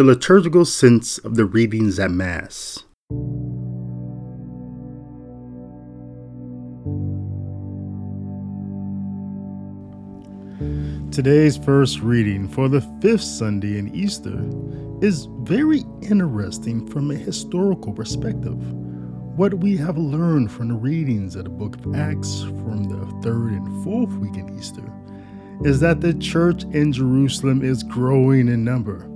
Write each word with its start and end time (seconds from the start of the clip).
The 0.00 0.06
liturgical 0.06 0.64
sense 0.64 1.18
of 1.18 1.34
the 1.34 1.44
readings 1.44 1.98
at 1.98 2.10
Mass. 2.10 2.84
Today's 11.12 11.58
first 11.58 12.00
reading 12.00 12.48
for 12.48 12.70
the 12.70 12.80
fifth 13.02 13.24
Sunday 13.24 13.78
in 13.78 13.94
Easter 13.94 14.42
is 15.06 15.28
very 15.40 15.84
interesting 16.00 16.86
from 16.86 17.10
a 17.10 17.14
historical 17.14 17.92
perspective. 17.92 18.56
What 19.36 19.52
we 19.52 19.76
have 19.76 19.98
learned 19.98 20.50
from 20.50 20.68
the 20.68 20.76
readings 20.76 21.36
of 21.36 21.44
the 21.44 21.50
book 21.50 21.76
of 21.76 21.94
Acts 21.94 22.40
from 22.44 22.84
the 22.84 23.04
third 23.20 23.52
and 23.52 23.84
fourth 23.84 24.14
week 24.14 24.38
in 24.38 24.58
Easter 24.58 24.90
is 25.62 25.78
that 25.80 26.00
the 26.00 26.14
church 26.14 26.64
in 26.72 26.90
Jerusalem 26.90 27.62
is 27.62 27.82
growing 27.82 28.48
in 28.48 28.64
number. 28.64 29.09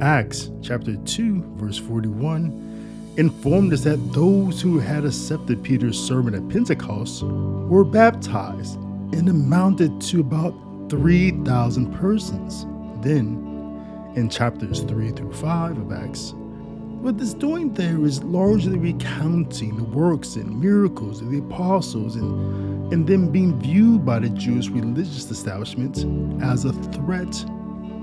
Acts 0.00 0.50
chapter 0.62 0.94
2, 0.94 1.54
verse 1.56 1.78
41 1.78 3.14
informed 3.16 3.72
us 3.72 3.82
that 3.84 4.12
those 4.12 4.60
who 4.60 4.78
had 4.78 5.06
accepted 5.06 5.62
Peter's 5.62 5.98
sermon 5.98 6.34
at 6.34 6.46
Pentecost 6.50 7.22
were 7.22 7.82
baptized 7.82 8.76
and 9.14 9.26
amounted 9.30 9.98
to 10.02 10.20
about 10.20 10.54
3,000 10.90 11.94
persons. 11.94 12.66
Then, 13.02 14.12
in 14.16 14.28
chapters 14.28 14.80
3 14.80 15.12
through 15.12 15.32
5 15.32 15.78
of 15.78 15.92
Acts, 15.92 16.34
what 16.34 17.18
it's 17.18 17.32
doing 17.32 17.72
there 17.72 18.04
is 18.04 18.22
largely 18.22 18.78
recounting 18.78 19.76
the 19.76 19.84
works 19.84 20.36
and 20.36 20.60
miracles 20.60 21.22
of 21.22 21.30
the 21.30 21.38
apostles 21.38 22.16
and, 22.16 22.92
and 22.92 23.06
them 23.06 23.32
being 23.32 23.58
viewed 23.60 24.04
by 24.04 24.18
the 24.18 24.28
Jewish 24.28 24.68
religious 24.68 25.30
establishment 25.30 26.04
as 26.42 26.66
a 26.66 26.72
threat 26.74 27.46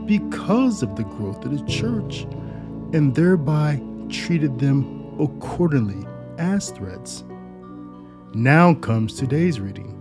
because 0.06 0.84
of 0.84 0.96
the 0.96 1.04
growth 1.04 1.46
of 1.46 1.58
the 1.58 1.66
church, 1.72 2.24
and 2.94 3.14
thereby 3.16 3.82
treated 4.10 4.60
them 4.60 5.16
accordingly 5.20 6.08
as 6.38 6.72
threats. 6.72 7.24
Now 8.34 8.74
comes 8.74 9.14
today's 9.14 9.60
reading 9.60 10.00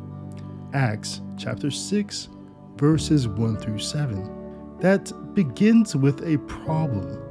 Acts 0.73 1.21
chapter 1.37 1.71
6, 1.71 2.29
verses 2.77 3.29
1 3.29 3.59
through 3.59 3.79
7, 3.79 4.79
that 4.81 5.13
begins 5.35 5.95
with 5.95 6.27
a 6.27 6.39
problem. 6.39 7.23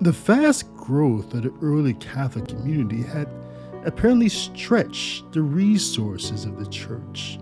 The 0.00 0.12
fast 0.12 0.72
growth 0.76 1.34
of 1.34 1.42
the 1.42 1.52
early 1.60 1.94
Catholic 1.94 2.46
community 2.46 3.02
had 3.02 3.28
apparently 3.84 4.28
stretched 4.28 5.32
the 5.32 5.42
resources 5.42 6.44
of 6.44 6.58
the 6.58 6.70
church. 6.70 7.39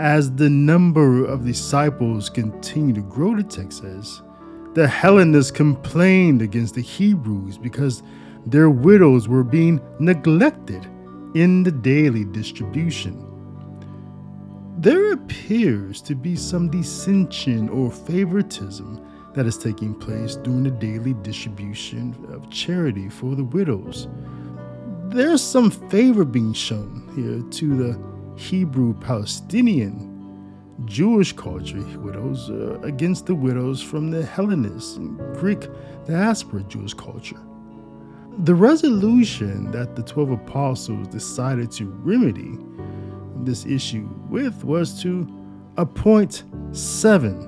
As 0.00 0.34
the 0.34 0.50
number 0.50 1.24
of 1.24 1.44
disciples 1.44 2.30
continued 2.30 2.96
to 2.96 3.02
grow, 3.02 3.36
the 3.36 3.42
text 3.42 3.82
says, 3.82 4.22
the 4.74 4.88
Hellenists 4.88 5.50
complained 5.50 6.42
against 6.42 6.74
the 6.74 6.80
Hebrews 6.80 7.58
because 7.58 8.02
their 8.46 8.70
widows 8.70 9.28
were 9.28 9.44
being 9.44 9.80
neglected 9.98 10.86
in 11.34 11.62
the 11.62 11.70
daily 11.70 12.24
distribution 12.24 13.30
there 14.80 15.12
appears 15.12 16.00
to 16.00 16.14
be 16.14 16.34
some 16.34 16.70
dissension 16.70 17.68
or 17.68 17.90
favoritism 17.90 19.06
that 19.34 19.44
is 19.44 19.58
taking 19.58 19.94
place 19.94 20.36
during 20.36 20.62
the 20.62 20.70
daily 20.70 21.12
distribution 21.22 22.16
of 22.32 22.48
charity 22.48 23.10
for 23.10 23.34
the 23.34 23.44
widows. 23.44 24.08
There's 25.08 25.42
some 25.42 25.70
favor 25.70 26.24
being 26.24 26.54
shown 26.54 27.12
here 27.14 27.42
to 27.58 27.76
the 27.76 28.09
Hebrew 28.40 28.94
Palestinian 28.94 30.16
Jewish 30.86 31.34
culture 31.34 31.84
widows 31.98 32.48
uh, 32.48 32.80
against 32.82 33.26
the 33.26 33.34
widows 33.34 33.82
from 33.82 34.10
the 34.10 34.24
Hellenist 34.24 34.96
and 34.96 35.18
Greek 35.36 35.68
diaspora 36.06 36.62
Jewish 36.62 36.94
culture. 36.94 37.38
The 38.38 38.54
resolution 38.54 39.70
that 39.72 39.94
the 39.94 40.02
12 40.02 40.30
apostles 40.30 41.08
decided 41.08 41.70
to 41.72 41.90
remedy 42.02 42.56
this 43.44 43.66
issue 43.66 44.08
with 44.30 44.64
was 44.64 45.02
to 45.02 45.28
appoint 45.76 46.44
seven 46.72 47.46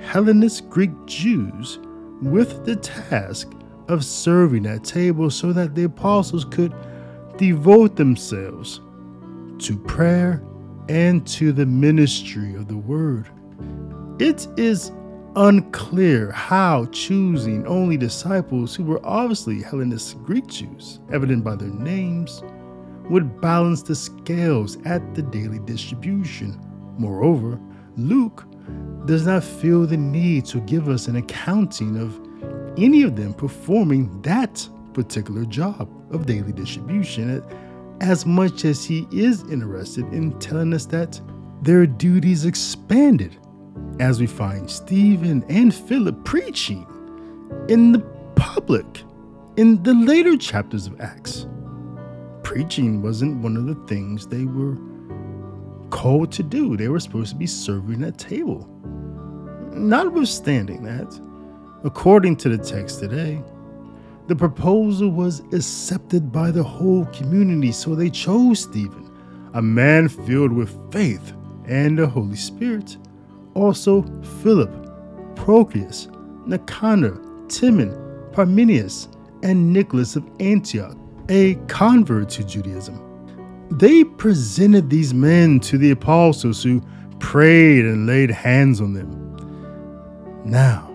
Hellenist 0.00 0.70
Greek 0.70 0.92
Jews 1.06 1.80
with 2.22 2.64
the 2.64 2.76
task 2.76 3.50
of 3.88 4.04
serving 4.04 4.66
at 4.66 4.84
table 4.84 5.30
so 5.30 5.52
that 5.52 5.74
the 5.74 5.82
apostles 5.82 6.44
could 6.44 6.72
devote 7.38 7.96
themselves 7.96 8.80
to 9.60 9.76
prayer 9.76 10.42
and 10.88 11.26
to 11.26 11.52
the 11.52 11.66
ministry 11.66 12.54
of 12.54 12.68
the 12.68 12.76
word. 12.76 13.28
It 14.20 14.46
is 14.56 14.90
unclear 15.36 16.32
how 16.32 16.86
choosing 16.86 17.66
only 17.66 17.96
disciples 17.96 18.74
who 18.74 18.84
were 18.84 19.00
obviously 19.04 19.62
Hellenist 19.62 20.22
Greek 20.24 20.46
Jews, 20.46 21.00
evident 21.12 21.44
by 21.44 21.54
their 21.54 21.68
names, 21.68 22.42
would 23.08 23.40
balance 23.40 23.82
the 23.82 23.94
scales 23.94 24.76
at 24.84 25.14
the 25.14 25.22
daily 25.22 25.58
distribution. 25.60 26.58
Moreover, 26.98 27.58
Luke 27.96 28.44
does 29.06 29.26
not 29.26 29.44
feel 29.44 29.86
the 29.86 29.96
need 29.96 30.44
to 30.46 30.60
give 30.60 30.88
us 30.88 31.06
an 31.06 31.16
accounting 31.16 31.96
of 31.96 32.20
any 32.76 33.02
of 33.02 33.16
them 33.16 33.32
performing 33.32 34.20
that 34.22 34.68
particular 34.92 35.44
job 35.44 35.88
of 36.12 36.26
daily 36.26 36.52
distribution 36.52 37.42
as 38.00 38.26
much 38.26 38.64
as 38.64 38.84
he 38.84 39.06
is 39.10 39.42
interested 39.50 40.04
in 40.12 40.38
telling 40.38 40.72
us 40.72 40.86
that 40.86 41.20
their 41.62 41.86
duties 41.86 42.44
expanded 42.44 43.36
as 44.00 44.20
we 44.20 44.26
find 44.26 44.70
Stephen 44.70 45.44
and 45.48 45.74
Philip 45.74 46.24
preaching 46.24 46.86
in 47.68 47.92
the 47.92 48.00
public 48.36 49.02
in 49.56 49.82
the 49.82 49.94
later 49.94 50.36
chapters 50.36 50.86
of 50.86 51.00
Acts 51.00 51.46
preaching 52.48 53.02
wasn't 53.02 53.42
one 53.42 53.58
of 53.58 53.66
the 53.66 53.74
things 53.86 54.26
they 54.26 54.46
were 54.46 54.74
called 55.90 56.32
to 56.32 56.42
do. 56.42 56.78
They 56.78 56.88
were 56.88 56.98
supposed 56.98 57.32
to 57.32 57.36
be 57.36 57.46
serving 57.46 58.02
at 58.02 58.16
table. 58.16 58.66
Notwithstanding 59.72 60.82
that, 60.84 61.20
according 61.84 62.36
to 62.36 62.48
the 62.48 62.56
text 62.56 63.00
today, 63.00 63.42
the 64.28 64.36
proposal 64.36 65.08
was 65.08 65.40
accepted 65.52 66.30
by 66.30 66.50
the 66.50 66.62
whole 66.62 67.06
community, 67.06 67.72
so 67.72 67.94
they 67.94 68.10
chose 68.10 68.60
Stephen, 68.60 69.10
a 69.54 69.62
man 69.62 70.08
filled 70.08 70.52
with 70.52 70.78
faith 70.92 71.32
and 71.66 71.98
the 71.98 72.06
Holy 72.06 72.36
Spirit. 72.36 72.98
Also, 73.54 74.02
Philip, 74.42 74.70
Prochorus, 75.34 76.08
Nicanor, 76.46 77.18
Timon, 77.48 77.90
Parmenius, 78.32 79.08
and 79.42 79.72
Nicholas 79.72 80.14
of 80.14 80.28
Antioch 80.40 80.96
a 81.30 81.54
convert 81.66 82.28
to 82.30 82.44
Judaism. 82.44 83.04
They 83.70 84.04
presented 84.04 84.90
these 84.90 85.12
men 85.12 85.60
to 85.60 85.78
the 85.78 85.90
apostles 85.90 86.62
who 86.62 86.82
prayed 87.18 87.84
and 87.84 88.06
laid 88.06 88.30
hands 88.30 88.80
on 88.80 88.94
them. 88.94 89.10
Now 90.44 90.94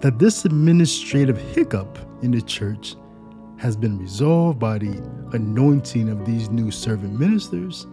that 0.00 0.18
this 0.18 0.44
administrative 0.44 1.38
hiccup 1.38 1.98
in 2.24 2.32
the 2.32 2.42
church 2.42 2.96
has 3.58 3.76
been 3.76 3.98
resolved 3.98 4.58
by 4.58 4.78
the 4.78 4.98
anointing 5.32 6.08
of 6.08 6.24
these 6.24 6.50
new 6.50 6.70
servant 6.70 7.18
ministers, 7.18 7.86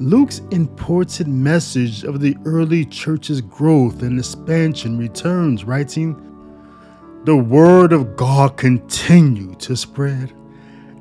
Luke's 0.00 0.40
important 0.50 1.28
message 1.28 2.04
of 2.04 2.20
the 2.20 2.36
early 2.44 2.84
church's 2.84 3.40
growth 3.40 4.02
and 4.02 4.18
expansion 4.18 4.96
returns, 4.96 5.64
writing, 5.64 6.14
The 7.24 7.36
word 7.36 7.92
of 7.92 8.16
God 8.16 8.56
continued 8.56 9.60
to 9.60 9.76
spread 9.76 10.32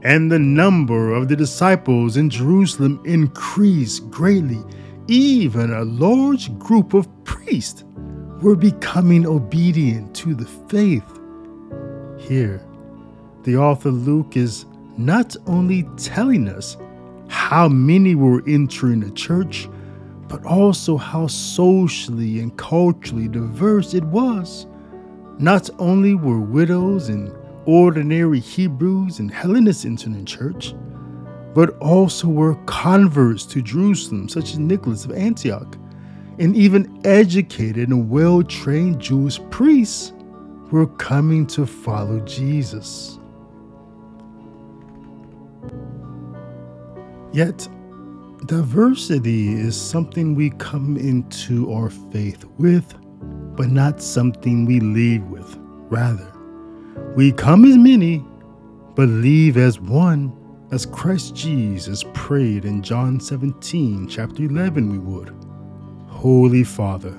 and 0.03 0.31
the 0.31 0.39
number 0.39 1.13
of 1.13 1.27
the 1.27 1.35
disciples 1.35 2.17
in 2.17 2.29
Jerusalem 2.29 3.01
increased 3.05 4.09
greatly. 4.09 4.63
Even 5.07 5.73
a 5.73 5.83
large 5.83 6.57
group 6.59 6.93
of 6.93 7.07
priests 7.23 7.83
were 8.41 8.55
becoming 8.55 9.25
obedient 9.25 10.15
to 10.15 10.35
the 10.35 10.45
faith. 10.45 11.16
Here, 12.27 12.61
the 13.43 13.55
author 13.55 13.89
Luke 13.89 14.35
is 14.35 14.65
not 14.97 15.37
only 15.45 15.83
telling 15.95 16.49
us 16.49 16.75
how 17.29 17.69
many 17.69 18.15
were 18.15 18.43
entering 18.45 18.99
the 18.99 19.11
church, 19.11 19.69
but 20.27 20.43
also 20.43 20.97
how 20.97 21.27
socially 21.27 22.41
and 22.41 22.57
culturally 22.57 23.29
diverse 23.29 23.93
it 23.93 24.03
was. 24.03 24.67
Not 25.39 25.69
only 25.79 26.15
were 26.15 26.41
widows 26.41 27.07
and 27.07 27.33
ordinary 27.65 28.41
Hebrews 28.41 29.19
and 29.19 29.31
Hellenists 29.31 29.85
entering 29.85 30.17
the 30.17 30.25
church, 30.25 30.73
but 31.53 31.77
also 31.77 32.27
were 32.27 32.55
converts 32.65 33.45
to 33.45 33.61
Jerusalem, 33.61 34.27
such 34.27 34.51
as 34.51 34.59
Nicholas 34.59 35.05
of 35.05 35.13
Antioch, 35.13 35.77
and 36.39 36.57
even 36.57 36.99
educated 37.05 37.87
and 37.87 38.09
well 38.09 38.43
trained 38.43 38.99
Jewish 38.99 39.39
priests 39.49 40.11
were 40.71 40.87
coming 40.87 41.47
to 41.47 41.65
follow 41.65 42.19
Jesus. 42.21 43.19
Yet, 47.33 47.67
diversity 48.45 49.53
is 49.53 49.79
something 49.79 50.33
we 50.35 50.49
come 50.51 50.97
into 50.97 51.71
our 51.73 51.89
faith 51.89 52.45
with, 52.57 52.95
but 53.55 53.69
not 53.69 54.01
something 54.01 54.65
we 54.65 54.79
leave 54.79 55.23
with. 55.23 55.55
Rather, 55.89 56.31
we 57.15 57.31
come 57.31 57.65
as 57.65 57.77
many, 57.77 58.25
but 58.95 59.07
leave 59.09 59.57
as 59.57 59.79
one, 59.79 60.35
as 60.71 60.85
Christ 60.85 61.35
Jesus 61.35 62.03
prayed 62.13 62.65
in 62.65 62.81
John 62.81 63.19
17, 63.19 64.07
chapter 64.07 64.43
11, 64.43 64.91
we 64.91 64.97
would. 64.97 65.33
Holy 66.07 66.63
Father, 66.63 67.15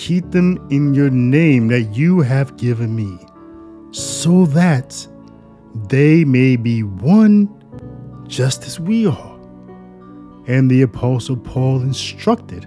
keep 0.00 0.30
them 0.30 0.56
in 0.70 0.94
your 0.94 1.10
name 1.10 1.68
that 1.68 1.94
you 1.94 2.20
have 2.20 2.56
given 2.56 2.96
me, 2.96 3.18
so 3.90 4.46
that 4.46 5.06
they 5.88 6.24
may 6.24 6.56
be 6.56 6.82
one 6.82 7.46
just 8.26 8.64
as 8.64 8.80
we 8.80 9.06
are. 9.06 9.38
And 10.46 10.70
the 10.70 10.80
apostle 10.82 11.36
Paul 11.36 11.82
instructed 11.82 12.66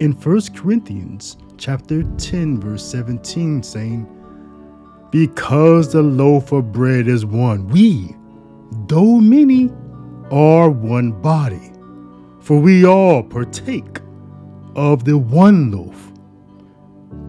in 0.00 0.12
1 0.12 0.40
Corinthians 0.56 1.36
chapter 1.58 2.04
10 2.16 2.58
verse 2.58 2.82
17 2.82 3.62
saying, 3.62 4.06
"Because 5.10 5.92
the 5.92 6.02
loaf 6.02 6.52
of 6.52 6.72
bread 6.72 7.06
is 7.06 7.26
one, 7.26 7.68
we, 7.68 8.16
though 8.88 9.20
many, 9.20 9.70
are 10.30 10.70
one 10.70 11.12
body, 11.20 11.70
for 12.40 12.58
we 12.58 12.86
all 12.86 13.22
partake 13.22 14.00
of 14.74 15.04
the 15.04 15.18
one 15.18 15.70
loaf." 15.70 16.11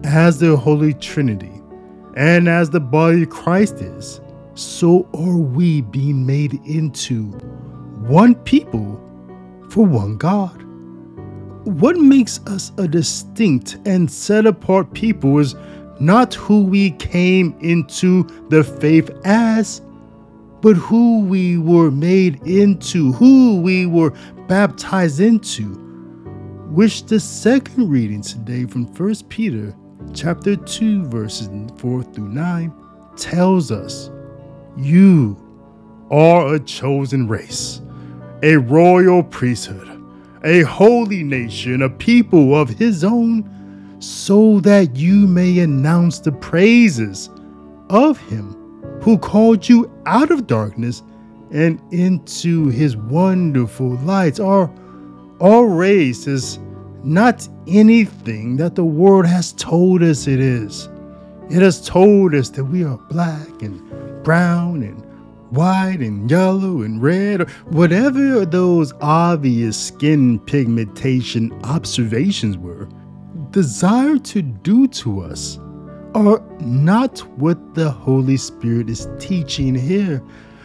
As 0.04 0.38
the 0.38 0.56
Holy 0.56 0.94
Trinity 0.94 1.52
and 2.16 2.48
as 2.48 2.70
the 2.70 2.80
body 2.80 3.22
of 3.22 3.30
Christ 3.30 3.76
is, 3.76 4.20
so 4.54 5.08
are 5.14 5.38
we 5.38 5.80
being 5.80 6.24
made 6.24 6.54
into 6.64 7.24
one 8.06 8.34
people 8.34 9.00
for 9.70 9.84
one 9.84 10.16
God. 10.16 10.62
What 11.64 11.96
makes 11.96 12.38
us 12.46 12.70
a 12.78 12.86
distinct 12.86 13.78
and 13.86 14.10
set 14.10 14.46
apart 14.46 14.92
people 14.92 15.38
is 15.38 15.54
not 15.98 16.34
who 16.34 16.64
we 16.64 16.90
came 16.92 17.56
into 17.60 18.24
the 18.50 18.62
faith 18.62 19.10
as, 19.24 19.80
but 20.60 20.74
who 20.74 21.20
we 21.20 21.58
were 21.58 21.90
made 21.90 22.40
into, 22.46 23.12
who 23.12 23.60
we 23.60 23.86
were 23.86 24.10
baptized 24.46 25.20
into. 25.20 25.83
Which 26.74 27.06
the 27.06 27.20
second 27.20 27.88
reading 27.88 28.20
today 28.20 28.64
from 28.64 28.86
1 28.86 29.14
Peter 29.28 29.76
chapter 30.12 30.56
2 30.56 31.04
verses 31.04 31.48
4 31.76 32.02
through 32.02 32.30
9 32.30 32.72
tells 33.16 33.70
us 33.70 34.10
you 34.76 35.36
are 36.10 36.54
a 36.54 36.58
chosen 36.58 37.28
race, 37.28 37.80
a 38.42 38.56
royal 38.56 39.22
priesthood, 39.22 39.88
a 40.42 40.62
holy 40.62 41.22
nation, 41.22 41.82
a 41.82 41.88
people 41.88 42.56
of 42.56 42.70
his 42.70 43.04
own, 43.04 43.48
so 44.00 44.58
that 44.58 44.96
you 44.96 45.28
may 45.28 45.60
announce 45.60 46.18
the 46.18 46.32
praises 46.32 47.30
of 47.88 48.18
him 48.18 49.00
who 49.00 49.16
called 49.16 49.68
you 49.68 49.88
out 50.06 50.32
of 50.32 50.48
darkness 50.48 51.04
and 51.52 51.80
into 51.92 52.66
his 52.66 52.96
wonderful 52.96 53.96
lights." 53.98 54.40
Our, 54.40 54.68
our 55.44 55.66
race 55.66 56.26
is 56.26 56.58
not 57.02 57.46
anything 57.66 58.56
that 58.56 58.74
the 58.76 58.84
world 58.84 59.26
has 59.26 59.52
told 59.52 60.02
us 60.02 60.26
it 60.26 60.40
is. 60.40 60.88
It 61.50 61.60
has 61.60 61.86
told 61.86 62.34
us 62.34 62.48
that 62.48 62.64
we 62.64 62.82
are 62.82 62.96
black 63.10 63.60
and 63.60 64.24
brown 64.24 64.82
and 64.82 65.04
white 65.54 65.98
and 66.00 66.30
yellow 66.30 66.80
and 66.80 67.02
red, 67.02 67.42
or 67.42 67.44
whatever 67.66 68.46
those 68.46 68.94
obvious 69.02 69.76
skin 69.76 70.38
pigmentation 70.40 71.52
observations 71.64 72.56
were, 72.56 72.88
desire 73.50 74.16
to 74.16 74.40
do 74.40 74.88
to 74.88 75.20
us 75.20 75.58
are 76.14 76.42
not 76.60 77.18
what 77.38 77.74
the 77.74 77.90
Holy 77.90 78.38
Spirit 78.38 78.88
is 78.88 79.08
teaching 79.18 79.74
here. 79.74 80.22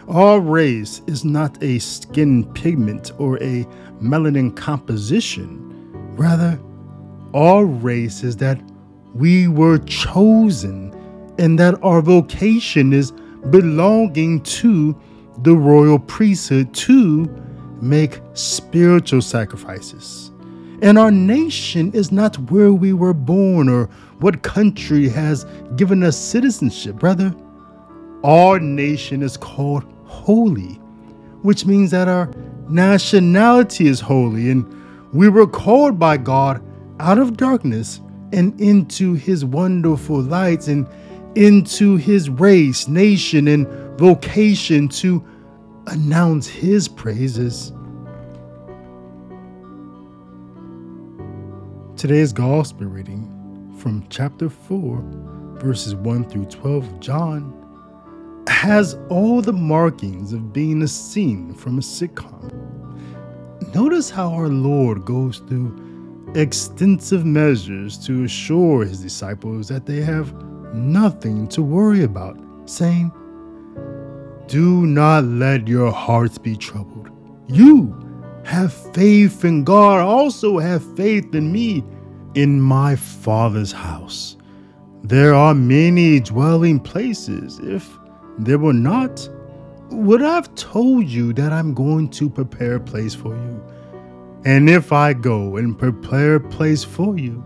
Our 0.07 0.39
race 0.39 1.01
is 1.05 1.25
not 1.25 1.61
a 1.61 1.79
skin 1.79 2.45
pigment 2.53 3.11
or 3.19 3.37
a 3.43 3.67
melanin 4.01 4.55
composition. 4.55 5.65
Rather, 6.15 6.59
our 7.33 7.65
race 7.65 8.23
is 8.23 8.37
that 8.37 8.61
we 9.13 9.47
were 9.47 9.77
chosen 9.79 10.93
and 11.37 11.57
that 11.59 11.81
our 11.83 12.01
vocation 12.01 12.93
is 12.93 13.11
belonging 13.49 14.41
to 14.41 14.99
the 15.43 15.55
royal 15.55 15.99
priesthood 15.99 16.73
to 16.73 17.25
make 17.81 18.19
spiritual 18.33 19.21
sacrifices. 19.21 20.31
And 20.81 20.97
our 20.97 21.11
nation 21.11 21.91
is 21.93 22.11
not 22.11 22.37
where 22.51 22.73
we 22.73 22.93
were 22.93 23.13
born 23.13 23.69
or 23.69 23.85
what 24.19 24.43
country 24.43 25.09
has 25.09 25.45
given 25.75 26.03
us 26.03 26.17
citizenship. 26.17 27.01
Rather, 27.01 27.33
our 28.23 28.59
nation 28.59 29.21
is 29.21 29.37
called 29.37 29.85
holy, 30.05 30.73
which 31.41 31.65
means 31.65 31.91
that 31.91 32.07
our 32.07 32.29
nationality 32.69 33.87
is 33.87 33.99
holy 33.99 34.49
and 34.49 34.65
we 35.13 35.27
were 35.27 35.47
called 35.47 35.97
by 35.97 36.17
God 36.17 36.63
out 36.99 37.17
of 37.17 37.37
darkness 37.37 38.01
and 38.31 38.59
into 38.61 39.13
his 39.13 39.43
wonderful 39.43 40.21
lights 40.21 40.67
and 40.67 40.87
into 41.35 41.95
his 41.95 42.29
race, 42.29 42.87
nation, 42.87 43.47
and 43.47 43.67
vocation 43.97 44.87
to 44.87 45.23
announce 45.87 46.47
his 46.47 46.87
praises. 46.87 47.71
Today's 51.95 52.33
gospel 52.33 52.85
reading 52.85 53.75
from 53.77 54.05
chapter 54.09 54.49
4, 54.49 55.03
verses 55.55 55.95
1 55.95 56.29
through 56.29 56.45
12 56.45 56.83
of 56.83 56.99
John, 56.99 57.58
has 58.49 58.97
all 59.09 59.41
the 59.41 59.53
markings 59.53 60.33
of 60.33 60.51
being 60.51 60.81
a 60.81 60.87
scene 60.87 61.53
from 61.53 61.77
a 61.77 61.81
sitcom. 61.81 62.51
Notice 63.73 64.09
how 64.09 64.33
our 64.33 64.47
Lord 64.49 65.05
goes 65.05 65.37
through 65.47 66.31
extensive 66.35 67.25
measures 67.25 67.97
to 68.05 68.23
assure 68.23 68.83
his 68.85 69.01
disciples 69.01 69.67
that 69.67 69.85
they 69.85 70.01
have 70.01 70.33
nothing 70.73 71.47
to 71.49 71.61
worry 71.61 72.03
about, 72.03 72.37
saying, 72.65 73.11
Do 74.47 74.85
not 74.85 75.23
let 75.25 75.67
your 75.67 75.91
hearts 75.91 76.37
be 76.37 76.57
troubled. 76.57 77.09
You 77.47 77.95
have 78.45 78.73
faith 78.93 79.45
in 79.45 79.63
God, 79.63 80.01
also 80.01 80.57
have 80.57 80.83
faith 80.95 81.33
in 81.35 81.51
me. 81.51 81.83
In 82.35 82.61
my 82.61 82.95
Father's 82.95 83.71
house, 83.71 84.37
there 85.03 85.33
are 85.33 85.55
many 85.55 86.19
dwelling 86.19 86.79
places. 86.79 87.59
If 87.63 87.97
there 88.39 88.57
were 88.57 88.73
not, 88.73 89.29
would 89.91 90.21
I 90.21 90.35
have 90.35 90.53
told 90.55 91.07
you 91.07 91.33
that 91.33 91.51
I'm 91.51 91.73
going 91.73 92.09
to 92.11 92.29
prepare 92.29 92.75
a 92.75 92.79
place 92.79 93.13
for 93.13 93.35
you? 93.35 93.63
And 94.45 94.69
if 94.69 94.93
I 94.93 95.13
go 95.13 95.57
and 95.57 95.77
prepare 95.77 96.35
a 96.35 96.39
place 96.39 96.83
for 96.83 97.17
you, 97.17 97.43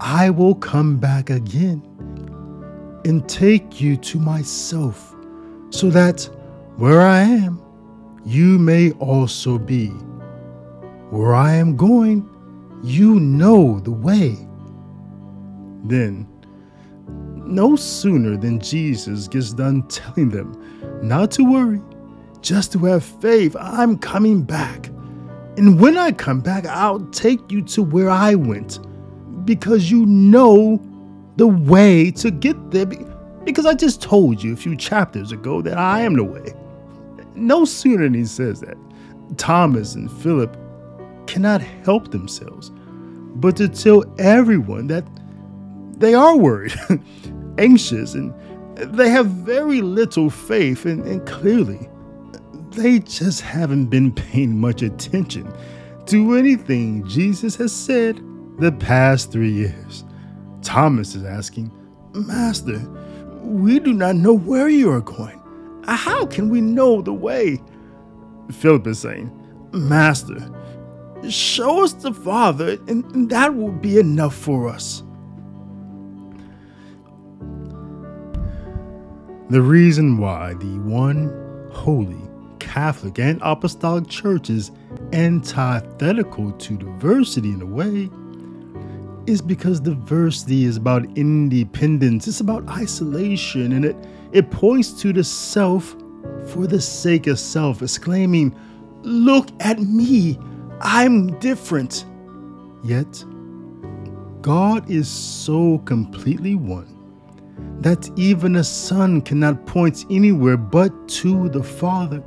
I 0.00 0.30
will 0.30 0.54
come 0.54 0.98
back 0.98 1.30
again 1.30 1.82
and 3.04 3.26
take 3.28 3.80
you 3.80 3.96
to 3.96 4.18
myself, 4.18 5.14
so 5.70 5.88
that 5.90 6.28
where 6.76 7.00
I 7.00 7.20
am, 7.20 7.62
you 8.24 8.58
may 8.58 8.90
also 8.92 9.58
be. 9.58 9.88
Where 11.10 11.34
I 11.34 11.54
am 11.54 11.76
going, 11.76 12.28
you 12.82 13.18
know 13.18 13.80
the 13.80 13.90
way. 13.90 14.36
Then, 15.84 16.28
no 17.50 17.76
sooner 17.76 18.36
than 18.36 18.60
Jesus 18.60 19.28
gets 19.28 19.52
done 19.52 19.82
telling 19.88 20.30
them 20.30 20.52
not 21.02 21.30
to 21.32 21.50
worry, 21.50 21.80
just 22.40 22.72
to 22.72 22.78
have 22.86 23.04
faith, 23.04 23.56
I'm 23.58 23.98
coming 23.98 24.42
back. 24.42 24.88
And 25.56 25.80
when 25.80 25.98
I 25.98 26.12
come 26.12 26.40
back, 26.40 26.66
I'll 26.66 27.00
take 27.10 27.50
you 27.50 27.62
to 27.62 27.82
where 27.82 28.10
I 28.10 28.34
went 28.34 28.78
because 29.44 29.90
you 29.90 30.06
know 30.06 30.80
the 31.36 31.46
way 31.46 32.10
to 32.12 32.30
get 32.30 32.70
there 32.70 32.86
because 33.44 33.66
I 33.66 33.74
just 33.74 34.02
told 34.02 34.42
you 34.42 34.52
a 34.52 34.56
few 34.56 34.76
chapters 34.76 35.32
ago 35.32 35.62
that 35.62 35.76
I 35.78 36.00
am 36.00 36.14
the 36.14 36.24
way. 36.24 36.54
No 37.34 37.64
sooner 37.64 38.04
than 38.04 38.14
he 38.14 38.24
says 38.24 38.60
that, 38.60 38.76
Thomas 39.36 39.94
and 39.94 40.10
Philip 40.10 40.56
cannot 41.26 41.60
help 41.60 42.10
themselves 42.10 42.70
but 43.40 43.56
to 43.56 43.68
tell 43.68 44.04
everyone 44.18 44.86
that 44.88 45.04
they 45.98 46.14
are 46.14 46.36
worried, 46.36 46.74
anxious, 47.60 48.14
and 48.14 48.34
they 48.76 49.10
have 49.10 49.26
very 49.26 49.80
little 49.80 50.30
faith, 50.30 50.86
and, 50.86 51.04
and 51.06 51.26
clearly 51.26 51.88
they 52.70 53.00
just 53.00 53.40
haven't 53.40 53.86
been 53.86 54.12
paying 54.30 54.58
much 54.58 54.82
attention 54.82 55.52
to 56.06 56.34
anything 56.34 57.06
Jesus 57.06 57.56
has 57.56 57.72
said 57.72 58.20
the 58.58 58.72
past 58.72 59.30
three 59.30 59.52
years. 59.52 60.04
Thomas 60.62 61.14
is 61.14 61.24
asking, 61.24 61.70
Master, 62.12 62.78
we 63.42 63.78
do 63.78 63.92
not 63.92 64.16
know 64.16 64.34
where 64.34 64.68
you 64.68 64.90
are 64.90 65.00
going. 65.00 65.40
How 65.86 66.26
can 66.26 66.50
we 66.50 66.60
know 66.60 67.00
the 67.00 67.12
way? 67.12 67.60
Philip 68.52 68.86
is 68.86 68.98
saying, 68.98 69.30
Master, 69.72 70.50
show 71.28 71.84
us 71.84 71.92
the 71.94 72.12
Father, 72.12 72.78
and 72.88 73.30
that 73.30 73.54
will 73.54 73.72
be 73.72 73.98
enough 73.98 74.34
for 74.34 74.68
us. 74.68 75.02
The 79.50 79.60
reason 79.60 80.18
why 80.18 80.54
the 80.54 80.78
one 80.78 81.68
holy 81.72 82.20
Catholic 82.60 83.18
and 83.18 83.40
Apostolic 83.42 84.06
Church 84.06 84.48
is 84.48 84.70
antithetical 85.12 86.52
to 86.52 86.76
diversity 86.76 87.48
in 87.48 87.60
a 87.60 87.66
way 87.66 88.08
is 89.26 89.42
because 89.42 89.80
diversity 89.80 90.66
is 90.66 90.76
about 90.76 91.04
independence, 91.18 92.28
it's 92.28 92.38
about 92.38 92.68
isolation, 92.68 93.72
and 93.72 93.84
it, 93.84 93.96
it 94.30 94.52
points 94.52 94.92
to 95.00 95.12
the 95.12 95.24
self 95.24 95.96
for 96.46 96.68
the 96.68 96.80
sake 96.80 97.26
of 97.26 97.36
self, 97.36 97.82
exclaiming, 97.82 98.54
Look 99.02 99.48
at 99.58 99.80
me, 99.80 100.38
I'm 100.80 101.36
different. 101.40 102.04
Yet, 102.84 103.24
God 104.42 104.88
is 104.88 105.08
so 105.08 105.78
completely 105.78 106.54
one 106.54 106.99
that 107.80 108.10
even 108.16 108.56
a 108.56 108.64
son 108.64 109.22
cannot 109.22 109.66
point 109.66 110.04
anywhere 110.10 110.56
but 110.56 111.08
to 111.08 111.48
the 111.48 111.62
Father. 111.62 112.22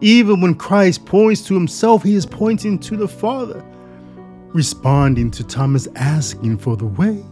Even 0.00 0.40
when 0.40 0.54
Christ 0.54 1.04
points 1.04 1.42
to 1.46 1.54
himself, 1.54 2.02
he 2.02 2.14
is 2.14 2.26
pointing 2.26 2.78
to 2.80 2.96
the 2.96 3.08
Father. 3.08 3.64
Responding 4.52 5.30
to 5.32 5.44
Thomas 5.44 5.88
asking 5.96 6.58
for 6.58 6.76
the 6.76 6.86
way, 6.86 7.24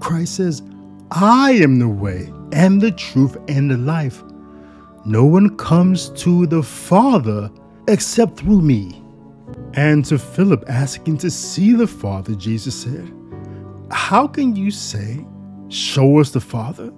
Christ 0.00 0.36
says, 0.36 0.62
I 1.10 1.52
am 1.52 1.78
the 1.78 1.88
way 1.88 2.32
and 2.52 2.80
the 2.80 2.92
truth 2.92 3.36
and 3.48 3.70
the 3.70 3.76
life. 3.76 4.22
No 5.04 5.24
one 5.24 5.56
comes 5.56 6.08
to 6.10 6.46
the 6.46 6.62
Father 6.62 7.50
except 7.88 8.38
through 8.38 8.62
me. 8.62 9.02
And 9.74 10.04
to 10.06 10.18
Philip 10.18 10.64
asking 10.68 11.18
to 11.18 11.30
see 11.30 11.72
the 11.72 11.86
Father, 11.86 12.34
Jesus 12.34 12.74
said, 12.74 13.12
How 13.90 14.26
can 14.26 14.56
you 14.56 14.70
say, 14.70 15.26
Show 15.72 16.20
us 16.20 16.32
the 16.32 16.40
Father? 16.40 16.92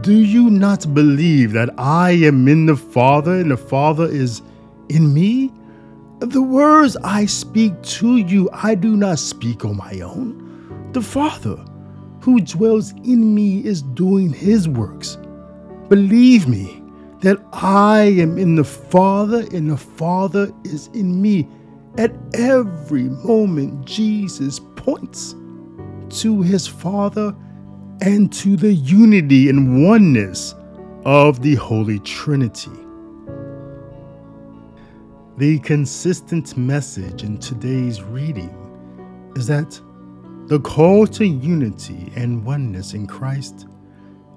Do 0.00 0.12
you 0.12 0.50
not 0.50 0.92
believe 0.92 1.52
that 1.52 1.70
I 1.78 2.10
am 2.10 2.48
in 2.48 2.66
the 2.66 2.74
Father 2.74 3.38
and 3.38 3.52
the 3.52 3.56
Father 3.56 4.06
is 4.06 4.42
in 4.88 5.14
me? 5.14 5.52
The 6.18 6.42
words 6.42 6.96
I 7.04 7.26
speak 7.26 7.80
to 8.00 8.16
you, 8.16 8.50
I 8.52 8.74
do 8.74 8.96
not 8.96 9.20
speak 9.20 9.64
on 9.64 9.76
my 9.76 10.00
own. 10.00 10.90
The 10.92 11.00
Father 11.00 11.64
who 12.22 12.40
dwells 12.40 12.90
in 13.04 13.36
me 13.36 13.64
is 13.64 13.82
doing 13.82 14.32
his 14.32 14.68
works. 14.68 15.16
Believe 15.88 16.48
me 16.48 16.82
that 17.20 17.38
I 17.52 18.00
am 18.18 18.36
in 18.36 18.56
the 18.56 18.64
Father 18.64 19.46
and 19.52 19.70
the 19.70 19.76
Father 19.76 20.50
is 20.64 20.88
in 20.88 21.22
me. 21.22 21.46
At 21.98 22.12
every 22.34 23.04
moment, 23.04 23.84
Jesus 23.84 24.58
points 24.74 25.36
to 26.20 26.42
his 26.42 26.66
Father 26.66 27.32
and 28.00 28.32
to 28.32 28.56
the 28.56 28.72
unity 28.72 29.48
and 29.48 29.84
oneness 29.86 30.54
of 31.04 31.42
the 31.42 31.54
Holy 31.56 31.98
Trinity. 32.00 32.70
The 35.38 35.58
consistent 35.60 36.56
message 36.56 37.22
in 37.22 37.38
today's 37.38 38.02
reading 38.02 38.54
is 39.36 39.46
that 39.46 39.80
the 40.46 40.60
call 40.60 41.06
to 41.06 41.24
unity 41.24 42.12
and 42.16 42.44
oneness 42.44 42.94
in 42.94 43.06
Christ 43.06 43.66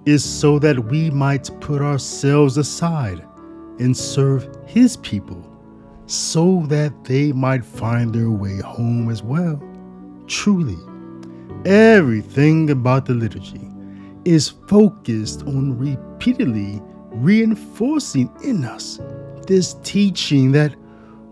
is 0.05 0.23
so 0.23 0.59
that 0.59 0.77
we 0.77 1.09
might 1.09 1.49
put 1.59 1.81
ourselves 1.81 2.57
aside 2.57 3.25
and 3.79 3.95
serve 3.95 4.47
His 4.65 4.97
people 4.97 5.43
so 6.07 6.63
that 6.67 7.03
they 7.03 7.31
might 7.31 7.65
find 7.65 8.13
their 8.13 8.29
way 8.29 8.57
home 8.57 9.09
as 9.09 9.23
well. 9.23 9.61
Truly, 10.27 10.77
Everything 11.65 12.69
about 12.69 13.07
the 13.07 13.15
liturgy 13.15 13.67
is 14.23 14.49
focused 14.67 15.41
on 15.47 15.75
repeatedly 15.79 16.79
reinforcing 17.09 18.29
in 18.43 18.63
us 18.63 18.99
this 19.47 19.73
teaching 19.83 20.51
that 20.51 20.75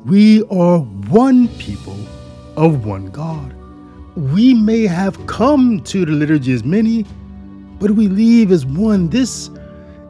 we 0.06 0.42
are 0.46 0.80
one 0.80 1.48
people 1.60 2.00
of 2.58 2.84
one 2.84 3.12
God. 3.12 3.54
We 4.16 4.56
may 4.56 4.88
have 4.88 5.24
come 5.28 5.82
to 5.82 6.04
the 6.04 6.12
liturgy 6.12 6.54
as 6.54 6.64
many, 6.64 7.06
but 7.78 7.92
we 7.92 8.08
leave 8.08 8.52
as 8.52 8.66
one. 8.66 9.10
This 9.10 9.52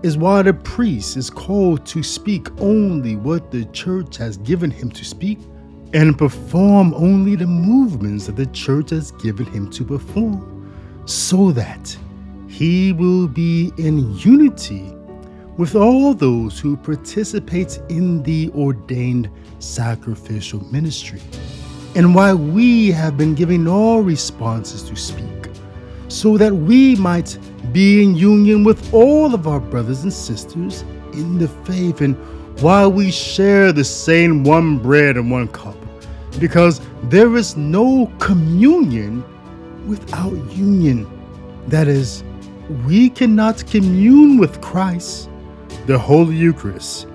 is 0.04 0.18
why 0.18 0.42
the 0.42 0.54
priest 0.54 1.18
is 1.18 1.30
called 1.30 1.86
to 1.88 2.02
speak 2.02 2.48
only 2.62 3.18
what 3.18 3.52
the 3.52 3.66
church 3.66 4.16
has 4.18 4.38
given 4.38 4.72
him 4.72 4.90
to 4.92 5.04
speak 5.04 5.40
and 5.94 6.18
perform 6.18 6.94
only 6.96 7.36
the 7.36 7.46
movements 7.46 8.26
that 8.26 8.36
the 8.36 8.48
church 8.48 8.90
has 8.90 9.12
given 9.12 9.46
him 9.46 9.70
to 9.70 9.84
perform, 9.84 10.74
so 11.06 11.52
that 11.52 11.96
he 12.48 12.92
will 12.94 13.28
be 13.28 13.72
in 13.78 14.16
unity 14.18 14.92
with 15.58 15.76
all 15.76 16.16
those 16.16 16.60
who 16.60 16.76
participate 16.76 17.80
in 17.90 18.24
the 18.24 18.50
ordained 18.56 19.30
sacrificial 19.60 20.60
ministry. 20.72 21.22
And 21.96 22.16
why 22.16 22.34
we 22.34 22.90
have 22.90 23.18
been 23.18 23.36
giving 23.36 23.68
all 23.68 24.02
responses 24.02 24.82
to 24.90 24.96
speak, 24.96 25.50
so 26.08 26.38
that 26.38 26.52
we 26.52 26.96
might 26.96 27.38
be 27.72 28.04
in 28.04 28.16
union 28.16 28.64
with 28.64 28.92
all 28.94 29.36
of 29.36 29.48
our 29.48 29.60
brothers 29.60 30.02
and 30.02 30.12
sisters 30.12 30.82
in 31.14 31.38
the 31.38 31.48
faith, 31.48 32.02
and 32.02 32.16
while 32.62 32.92
we 32.92 33.12
share 33.12 33.72
the 33.72 33.84
same 33.84 34.44
one 34.44 34.80
bread 34.80 35.18
and 35.18 35.30
one 35.30 35.48
cup 35.50 35.83
because 36.40 36.82
there 37.04 37.36
is 37.36 37.56
no 37.56 38.12
communion 38.20 39.24
without 39.88 40.34
union. 40.54 41.08
That 41.68 41.88
is, 41.88 42.24
we 42.86 43.10
cannot 43.10 43.66
commune 43.68 44.38
with 44.38 44.62
Christ, 44.62 45.30
the 45.86 45.98
Holy 45.98 46.36
Eucharist, 46.36 47.08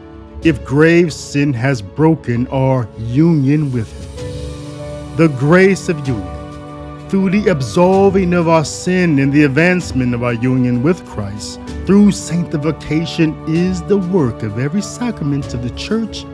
if 0.42 0.64
grave 0.64 1.12
sin 1.12 1.52
has 1.52 1.82
broken 1.82 2.46
our 2.48 2.88
union 2.98 3.72
with 3.72 3.90
Him. 3.92 5.16
The 5.16 5.28
grace 5.28 5.88
of 5.88 6.06
union, 6.06 7.08
through 7.08 7.30
the 7.30 7.48
absolving 7.48 8.34
of 8.34 8.48
our 8.48 8.64
sin 8.64 9.18
and 9.18 9.32
the 9.32 9.44
advancement 9.44 10.14
of 10.14 10.22
our 10.22 10.34
union 10.34 10.82
with 10.82 11.04
Christ, 11.06 11.60
through 11.86 12.12
sanctification, 12.12 13.34
is 13.48 13.82
the 13.82 13.96
work 13.98 14.42
of 14.42 14.58
every 14.58 14.82
sacrament 14.82 15.54
of 15.54 15.62
the 15.62 15.70
Church 15.70 16.24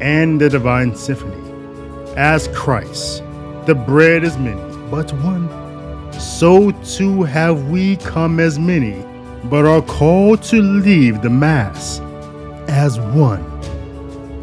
and 0.00 0.40
the 0.40 0.48
Divine 0.48 0.94
Symphony 0.94 1.47
as 2.18 2.48
Christ. 2.48 3.22
The 3.66 3.76
bread 3.76 4.24
is 4.24 4.36
many, 4.38 4.60
but 4.90 5.12
one. 5.22 5.48
So 6.18 6.72
too 6.82 7.22
have 7.22 7.68
we 7.68 7.96
come 7.98 8.40
as 8.40 8.58
many, 8.58 9.04
but 9.44 9.64
are 9.66 9.82
called 9.82 10.42
to 10.44 10.60
leave 10.60 11.22
the 11.22 11.30
Mass 11.30 12.00
as 12.68 12.98
one 12.98 13.44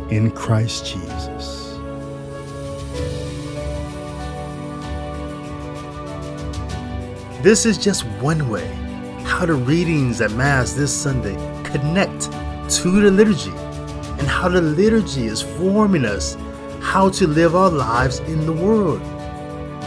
in 0.09 0.31
Christ 0.31 0.85
Jesus. 0.85 1.77
This 7.43 7.65
is 7.65 7.77
just 7.77 8.05
one 8.21 8.49
way 8.49 8.67
how 9.25 9.45
the 9.45 9.53
readings 9.53 10.21
at 10.21 10.31
Mass 10.31 10.71
this 10.71 10.93
Sunday 10.93 11.35
connect 11.65 12.31
to 12.77 13.01
the 13.01 13.11
liturgy 13.11 13.51
and 13.51 14.27
how 14.29 14.47
the 14.47 14.61
liturgy 14.61 15.25
is 15.25 15.41
forming 15.41 16.05
us 16.05 16.37
how 16.85 17.09
to 17.09 17.25
live 17.27 17.55
our 17.55 17.71
lives 17.71 18.19
in 18.19 18.45
the 18.45 18.53
world. 18.53 19.01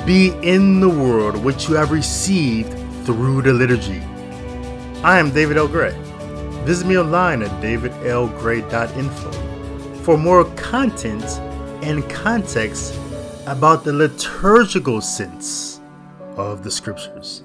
Be 0.05 0.33
in 0.43 0.81
the 0.81 0.89
world 0.89 1.37
which 1.45 1.69
you 1.69 1.77
have 1.77 1.93
received 1.93 2.73
through 3.07 3.43
the 3.43 3.53
liturgy. 3.53 4.01
I 5.05 5.19
am 5.21 5.31
David 5.31 5.57
L. 5.57 5.69
Gray. 5.69 5.97
Visit 6.67 6.89
me 6.89 6.99
online 6.99 7.43
at 7.43 7.51
davidlgray.info 7.63 9.31
for 10.03 10.19
more 10.19 10.45
content 10.57 11.25
and 11.83 12.09
context 12.11 12.99
about 13.47 13.85
the 13.85 13.93
liturgical 13.93 15.01
sense 15.01 15.81
of 16.37 16.65
the 16.65 16.71
scriptures. 16.71 17.45